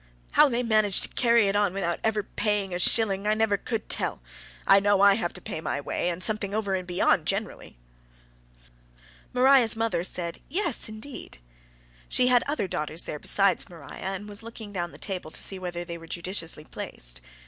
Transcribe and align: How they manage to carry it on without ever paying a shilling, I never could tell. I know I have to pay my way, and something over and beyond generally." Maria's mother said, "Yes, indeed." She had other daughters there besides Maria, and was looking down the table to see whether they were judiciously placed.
How 0.31 0.49
they 0.49 0.63
manage 0.63 1.01
to 1.01 1.07
carry 1.09 1.47
it 1.47 1.55
on 1.55 1.75
without 1.75 1.99
ever 2.03 2.23
paying 2.23 2.73
a 2.73 2.79
shilling, 2.79 3.27
I 3.27 3.35
never 3.35 3.55
could 3.55 3.87
tell. 3.87 4.19
I 4.65 4.79
know 4.79 4.99
I 5.01 5.13
have 5.13 5.31
to 5.33 5.41
pay 5.41 5.61
my 5.61 5.79
way, 5.79 6.09
and 6.09 6.23
something 6.23 6.55
over 6.55 6.73
and 6.73 6.87
beyond 6.87 7.27
generally." 7.27 7.77
Maria's 9.31 9.75
mother 9.75 10.03
said, 10.03 10.39
"Yes, 10.47 10.89
indeed." 10.89 11.37
She 12.09 12.29
had 12.29 12.41
other 12.47 12.67
daughters 12.67 13.03
there 13.03 13.19
besides 13.19 13.69
Maria, 13.69 13.93
and 13.99 14.27
was 14.27 14.41
looking 14.41 14.73
down 14.73 14.91
the 14.91 14.97
table 14.97 15.29
to 15.29 15.43
see 15.43 15.59
whether 15.59 15.85
they 15.85 15.99
were 15.99 16.07
judiciously 16.07 16.63
placed. 16.63 17.21